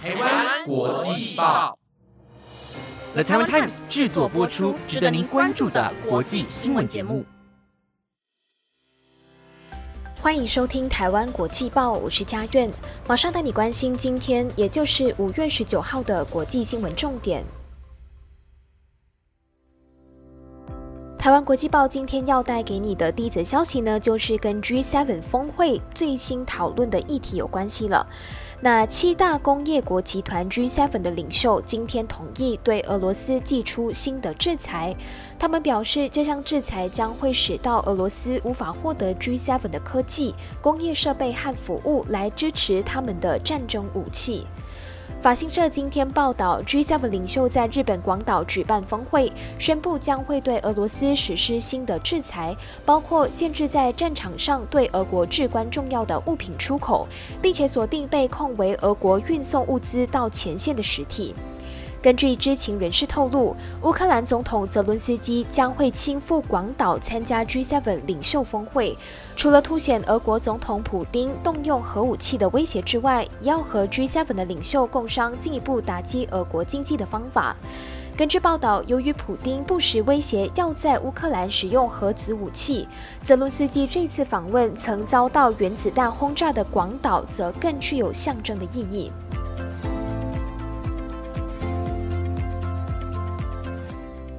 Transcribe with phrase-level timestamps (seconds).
[0.00, 1.76] 台湾国际报
[3.14, 7.24] ，The Taiwan Times 制作播出，值得您关注的国际新闻节目。
[10.20, 12.70] 欢迎收听台湾国际报，我是嘉苑，
[13.08, 17.44] 马上带你关心今天，也就是五月十九号的国际新闻重点。
[21.18, 28.06] 台湾国际报今天要带给你的第一则消息呢，就是跟 G7 峰会最新讨论的议题有关系了。
[28.60, 34.96] 那七大工业国集团 G7 的领袖今天同意对俄罗斯寄出新的制裁。
[35.38, 44.44] 他们表示，这项制裁将会使到俄罗斯无法获得 G7 的科技、工业设备和服务来支持他们的战争武器。
[45.20, 57.08] 法新社今天报道，G7 领袖在日本广岛举办峰会，宣布将会对俄罗斯实施新的制裁，包括限制在战场上对俄国至关重要的物品出口，
[57.42, 61.34] 并且锁定被控为俄国运送物资到前线的实体。
[62.00, 68.96] 根据知情人士透露，乌克兰总统泽伦斯基将会亲赴广岛参加 G7 领袖峰会。
[69.34, 77.56] 除了凸显俄国总统普京动用核武器的威胁之外，也要和 G7 的领袖共商进一步打击俄国经济的方法。
[78.18, 82.88] 根据报道，由于普京不时威胁要在乌克兰使用核子武器，
[83.22, 89.12] 泽伦斯基这次访问曾遭到原子弹轰炸的广岛，则更具有象征的意义。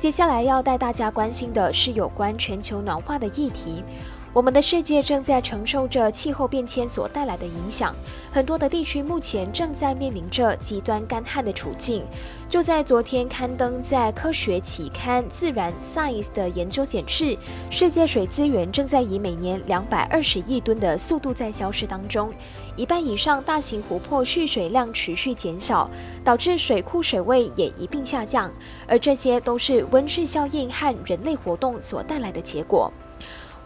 [0.00, 3.84] 接下来要带大家关心的是有关全球暖化的议题。
[4.32, 7.92] 我们的世界正在承受着气候变迁所带来的影响，
[8.30, 12.04] 很多的地区目前正在面临着极端干旱的处境。
[12.48, 17.36] 就在昨天刊登在科学期刊《自然 Science》的研究显示，
[17.70, 22.32] 世界水资源正在以每年两百二十亿吨的速度在消失当中，
[22.76, 25.90] 一半以上大型湖泊蓄水量持续减少，
[26.22, 28.48] 导致水库水位也一并下降，
[28.86, 32.92] 而这些都是温室效应和人类活动所带来的结果。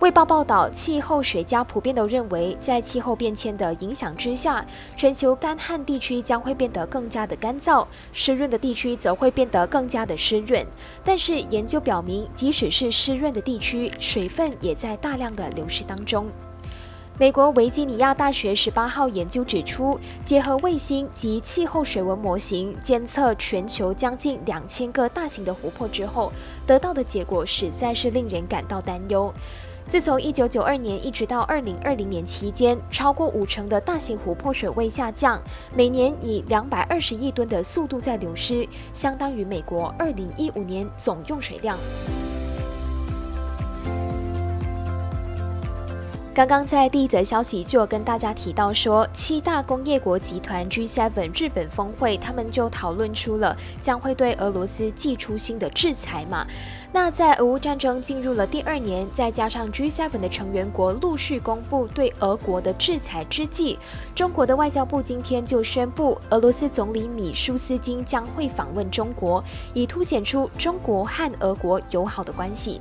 [0.01, 4.65] 卫报报道，气候学家普遍都认为，在气候变迁的影响之下，
[4.97, 10.67] 全球干旱地区将会变得更加的干燥，湿润的地区则会变得更加的湿润。
[11.05, 16.27] 但是研究表明，即使是湿润的地区，水分也在大量的流失当中。
[17.17, 26.33] 美国维吉尼亚大学十八号研究指出，结合卫星及气候水文模型监测全球将近两千个大型的湖泊之后，
[26.67, 29.33] 得到的结果实在是令人感到担忧。
[29.89, 35.41] 自从1992年一直到2020年期间，超过五成的大型湖泊水位下降，
[35.75, 41.79] 每年以220亿吨的速度在流失，相当于美国2015年总用水量。
[46.35, 56.45] 刚刚在第一则消息就有跟大家提到说，七大工业国集团 G7 日本峰会，他们就讨论出了将会对俄罗斯寄出新的制裁嘛。
[56.91, 63.79] 那在俄乌战争进入了第二年，再加上 G7 的成员国陆续公布对俄国的制裁之际，
[64.13, 72.81] 中国的外交部今天就宣布，俄罗斯总理米舒斯金将会访问中国，以凸显出中国和俄国友好的关系。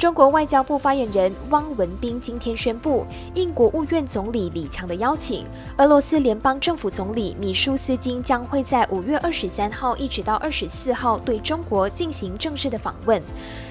[0.00, 5.44] 中国外交部发言人汪文斌今天宣布，应国务院总理李强的邀请，
[5.76, 13.22] 俄罗斯联邦政府总理米舒斯金将会在五月二十三号一直到二十四号对中国进行正式的访问。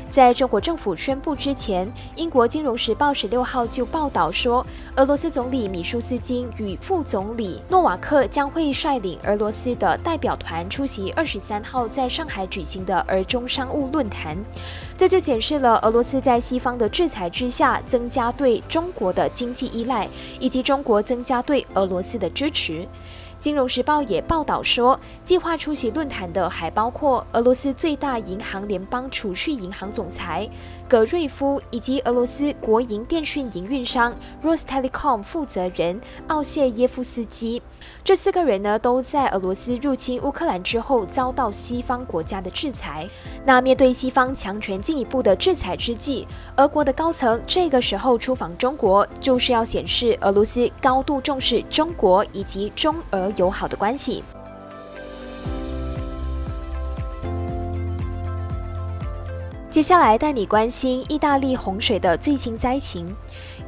[0.10, 4.66] 在中国政府宣布之前，英国《金融时报》十六号就报道说，
[4.96, 14.36] 俄罗斯总理米舒斯金与副总理诺瓦克将会率领俄罗斯的代表团出席二十三号在上海举行的俄中商务论坛。
[14.98, 20.10] 这就显示了俄罗斯在西方的制裁之下，增加对中国的经济依赖，
[20.40, 22.88] 以及中国增加对俄罗斯的支持。
[23.40, 30.48] 金融时报也报道说，计划出席论坛的还包括俄罗斯最大银行联邦储蓄银行总裁
[30.90, 34.14] 葛瑞夫，以及俄罗斯国营电讯营运商
[34.44, 37.62] Rostelecom 负责人奥谢耶夫斯基。
[38.04, 43.08] 这四个人呢，都在俄罗斯入侵乌克兰之后遭到西方国家的制裁。
[43.46, 46.28] 那面对西方强权进一步的制裁之际，
[46.58, 53.29] 俄国的高层这个时候出访中国，就是要显示俄罗斯高度重视中国以及中俄。
[53.38, 54.24] 友好的关系。
[59.70, 63.16] 接下来带你关心意大利洪水的最新灾情。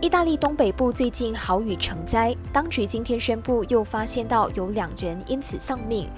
[0.01, 6.09] 意大利东北部最近豪雨成灾，当局今天宣布又发现到有两人因此丧命。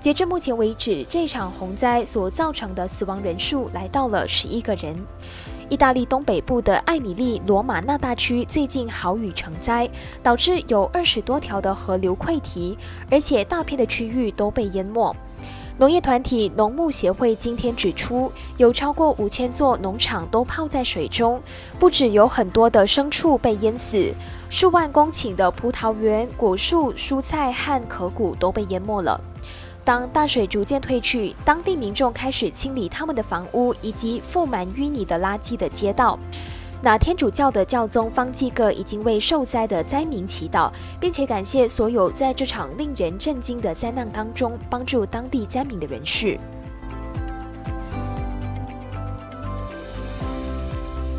[0.00, 4.96] 截至目前为止，这场洪灾所造成的死亡人数来到了十一个人。
[5.68, 9.90] 意大利东北部的艾米利罗马纳大区最近豪雨成灾，
[10.22, 12.78] 导致有二十多条的河流溃堤，
[13.10, 15.14] 而且大片的区域都被淹没。
[15.78, 21.42] 农业团体农牧协会今天指出，有超过五千座农场都泡在水中，
[21.80, 24.14] 不止有很多的牲畜被淹死，
[24.48, 29.20] 数万公顷的葡萄园、果树、蔬菜和壳谷都被淹没了。
[29.86, 36.18] 当大水逐渐退去，当地民众开始清理他们的房屋以及覆满淤泥的垃圾的街道。
[36.82, 46.36] 那天主教的教宗方济各已经为受灾的灾民祈祷，并且感谢所有在这场令人震惊的灾难当中帮助当地灾民的人士。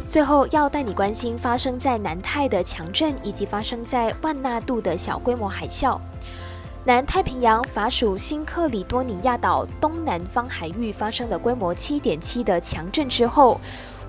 [0.10, 5.98] 最后要带你关心发生在南泰的强震，以及发生在万纳度的小规模海啸。
[6.86, 13.60] 南太平洋法属新克里多尼亚岛东南方海域发生了规模七点七的强震之后。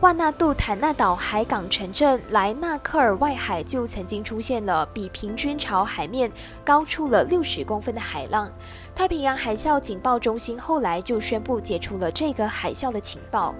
[0.00, 6.30] 万纳杜坦纳岛海港城镇莱纳克尔外海就曾经出现了比平均潮海面
[6.64, 8.48] 高出了六十公分的海浪。
[8.94, 13.52] 太平洋海啸警报中心后来就宣布解除了这个海啸的情报。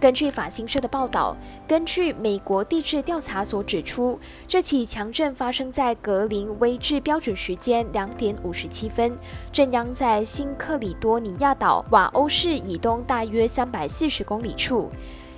[0.00, 1.36] 根据法新社的报道，
[1.66, 9.18] 根据美国地质调查所指出，这起强震发生在格林威治标准时间两点五十七分，
[9.50, 14.88] 震央在新克里多尼亚岛瓦欧市以东大约三百四十公里处。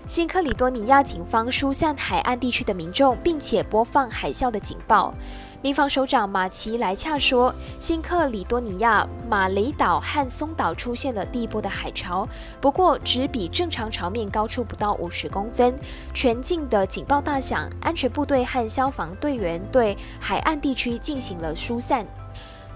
[0.06, 5.14] 新克里多尼亚警方疏散海岸地区的民众，并且播放海啸的警报。
[5.62, 12.26] 民防首长马奇莱恰说，新克里多尼亚、马雷岛和松岛出现了第一波的海潮，
[12.60, 15.78] 不过只比正常潮面高出不到五十公分。
[16.12, 22.04] 全境的警报大响，安全部队和消防队员对海岸地区进行了疏散。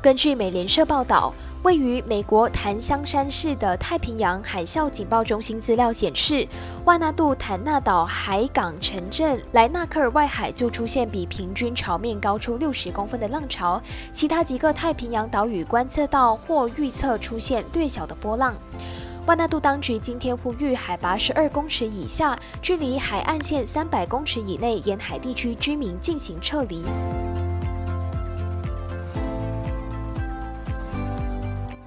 [0.00, 1.32] 根据美联社报道，
[1.64, 6.46] 位于美国檀香山市的太平洋海啸警报中心资料显示，
[6.84, 13.80] 万纳杜坦纳岛海港城镇莱纳克尔外海就出现比平均潮面高出六十公分的浪潮，
[14.12, 18.54] 其他几个太平洋岛屿观测到或预测出现略小的波浪。
[19.24, 26.84] 万纳杜当局今天呼吁海拔十二公尺以下、距离海岸线三百公尺以内沿海地区居民进行撤离。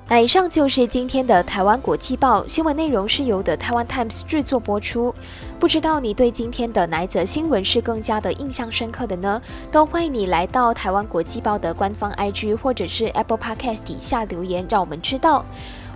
[0.09, 5.13] 那以上就是今天的台湾国际报新闻内容，是由的台湾 Times 制作播出。
[5.59, 9.41] 不知道你对今天的哪一则新闻是更加的印象深刻的呢？
[9.69, 15.43] 都欢迎你来到台湾国际报的官方 IG 或者是 Apple Podcast 底下留言，让我们知道。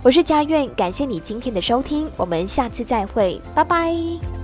[0.02, 4.41] 我是佳苑，感谢你今天的收听，我们下次再会，拜拜。